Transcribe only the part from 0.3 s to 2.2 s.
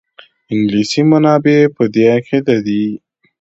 انګلیسي منابع په دې